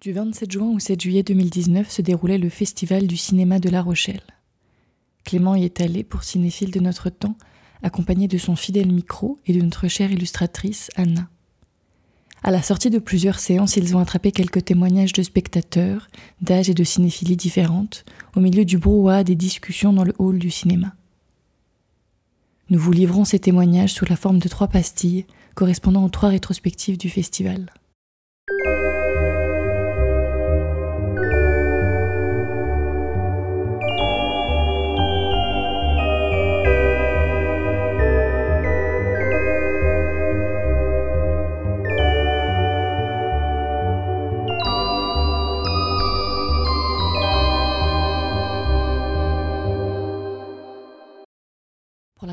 [0.00, 3.82] Du 27 juin au 7 juillet 2019 se déroulait le Festival du cinéma de La
[3.82, 4.22] Rochelle.
[5.24, 7.36] Clément y est allé pour cinéphile de notre temps,
[7.82, 11.28] accompagné de son fidèle micro et de notre chère illustratrice Anna.
[12.44, 16.06] À la sortie de plusieurs séances, ils ont attrapé quelques témoignages de spectateurs,
[16.40, 18.04] d'âge et de cinéphilie différentes,
[18.36, 20.94] au milieu du brouhaha des discussions dans le hall du cinéma.
[22.70, 25.26] Nous vous livrons ces témoignages sous la forme de trois pastilles,
[25.56, 27.72] correspondant aux trois rétrospectives du festival.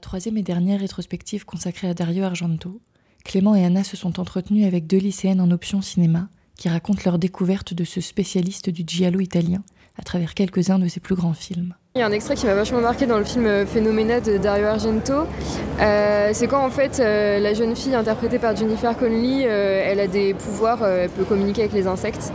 [0.00, 2.80] Troisième et dernière rétrospective consacrée à Dario Argento,
[3.24, 7.18] Clément et Anna se sont entretenus avec deux lycéennes en option cinéma qui racontent leur
[7.18, 9.62] découverte de ce spécialiste du giallo italien
[9.98, 11.74] à travers quelques-uns de ses plus grands films.
[11.96, 14.66] Il y a un extrait qui m'a vachement marqué dans le film Phénoména de Dario
[14.66, 15.26] Argento.
[15.80, 19.98] Euh, c'est quand en fait euh, la jeune fille interprétée par Jennifer Connelly, euh, elle
[19.98, 22.32] a des pouvoirs, elle peut communiquer avec les insectes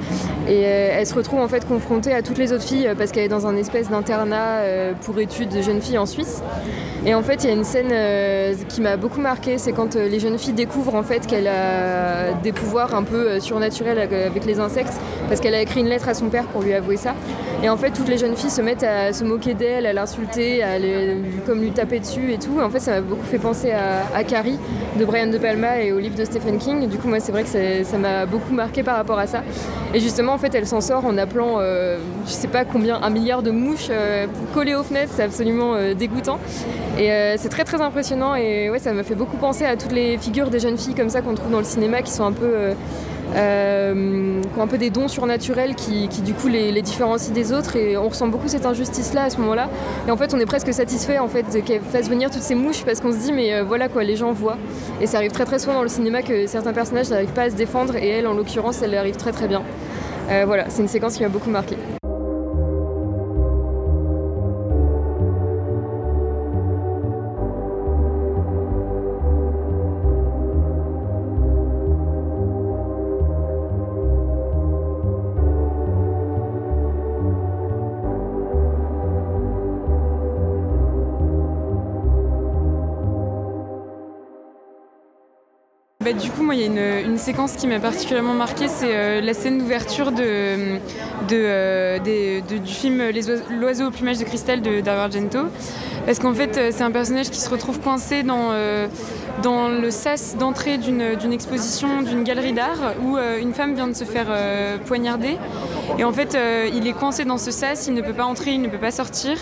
[0.48, 3.30] et elle se retrouve en fait confrontée à toutes les autres filles parce qu'elle est
[3.30, 4.62] dans un espèce d'internat
[5.02, 6.42] pour études de jeunes filles en Suisse.
[7.06, 7.94] Et en fait, il y a une scène
[8.68, 12.52] qui m'a beaucoup marqué, c'est quand les jeunes filles découvrent en fait qu'elle a des
[12.52, 14.94] pouvoirs un peu surnaturels avec les insectes
[15.28, 17.14] parce qu'elle a écrit une lettre à son père pour lui avouer ça.
[17.64, 20.62] Et en fait, toutes les jeunes filles se mettent à se moquer d'elle, à l'insulter,
[20.62, 20.78] à
[21.46, 22.60] comme lui taper dessus et tout.
[22.62, 24.60] En fait, ça m'a beaucoup fait penser à, Carrie
[25.00, 26.88] de Brian De Palma et au livre de Stephen King.
[26.88, 29.44] Du coup, moi, c'est vrai que ça m'a beaucoup marqué par rapport à ça.
[29.94, 33.10] Et justement, en fait, elle s'en sort en appelant, euh, je sais pas combien, un
[33.10, 35.14] milliard de mouches euh, collées aux fenêtres.
[35.16, 36.40] C'est absolument euh, dégoûtant.
[37.00, 38.36] Et c'est très très impressionnant.
[38.36, 41.10] Et ouais, ça m'a fait beaucoup penser à toutes les figures des jeunes filles comme
[41.10, 42.74] ça qu'on trouve dans le cinéma qui sont un peu
[43.34, 47.76] euh, qui ont un peu des dons surnaturels qui, du coup les, différencient des autres
[47.76, 49.70] et on ressent beaucoup cette injustice là à ce moment là
[50.08, 52.84] et en fait on est presque satisfait en fait qu'elle fasse venir toutes ces mouches
[52.86, 54.58] parce qu'on se dit mais euh, voilà quoi les gens voient
[55.02, 57.50] et ça arrive très très souvent dans le cinéma que certains personnages n'arrivent pas à
[57.50, 59.85] se défendre et elle en l'occurrence elle arrive très très bien euh,
[60.46, 61.76] voilà c'est une séquence qui m'a beaucoup marqué
[86.06, 89.22] Bah, du coup, moi, il y a une, séquence qui m'a particulièrement marquée, c'est euh,
[89.22, 90.78] la scène d'ouverture de,
[91.32, 93.02] euh, du film
[93.50, 95.40] L'oiseau au plumage de cristal de Dario Argento.
[96.06, 98.52] Parce qu'en fait, euh, c'est un personnage qui se retrouve coincé dans,
[99.44, 104.04] dans le sas d'entrée d'une exposition, d'une galerie d'art, où une femme vient de se
[104.04, 104.28] faire
[104.86, 105.38] poignarder.
[105.98, 106.38] Et en fait,
[106.74, 108.92] il est coincé dans ce sas, il ne peut pas entrer, il ne peut pas
[108.92, 109.38] sortir.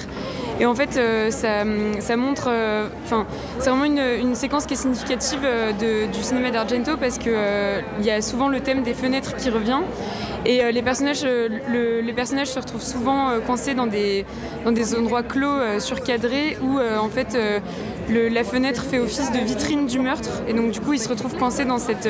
[0.59, 2.47] Et en fait, euh, ça, montre.
[2.47, 3.25] Euh, enfin,
[3.59, 5.71] c'est vraiment une, séquence qui est significative euh,
[6.07, 7.33] du cinéma d'Argento parce qu'il
[7.99, 9.81] il y a souvent le thème des fenêtres qui revient.
[10.45, 14.25] Et les, personnages, les personnages se retrouvent souvent coincés dans des,
[14.65, 17.37] dans des endroits clos, surcadrés, où en fait
[18.09, 20.41] la fenêtre fait office de vitrine du meurtre.
[20.47, 22.09] Et donc du coup, il se retrouve coincé dans cette,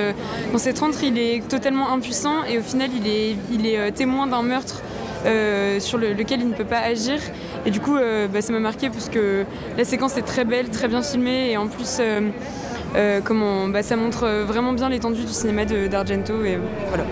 [0.52, 1.04] dans cette rentre.
[1.04, 4.82] Il est totalement impuissant et au final, il est, il est témoin d'un meurtre
[5.26, 7.20] euh, sur lequel il ne peut pas agir.
[7.66, 9.46] Et du coup, euh, bah, ça m'a marqué parce que
[9.78, 13.96] la séquence est très belle, très bien filmée et en plus, euh, comment, bah, ça
[13.96, 16.44] montre vraiment bien l'étendue du cinéma d'Argento.
[16.44, 17.06] Et voilà.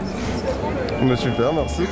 [1.03, 1.83] Bah, super, merci.